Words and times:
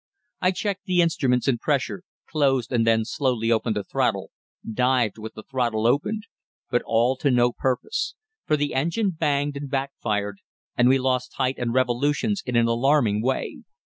I 0.41 0.49
checked 0.49 0.85
the 0.85 0.99
instruments 0.99 1.47
and 1.47 1.59
pressure, 1.59 2.01
closed 2.27 2.71
and 2.71 2.87
then 2.87 3.05
slowly 3.05 3.51
opened 3.51 3.75
the 3.75 3.83
throttle, 3.83 4.31
dived 4.67 5.19
with 5.19 5.35
the 5.35 5.43
throttle 5.43 5.85
opened; 5.85 6.25
but 6.71 6.81
all 6.87 7.15
to 7.17 7.29
no 7.29 7.51
purpose, 7.51 8.15
for 8.47 8.57
the 8.57 8.73
engine 8.73 9.11
banged 9.11 9.55
and 9.57 9.69
backfired, 9.69 10.39
and 10.75 10.89
we 10.89 10.97
lost 10.97 11.35
height 11.35 11.59
and 11.59 11.75
revolutions 11.75 12.41
in 12.47 12.55
an 12.55 12.65
alarming 12.65 13.21
way. 13.21 13.57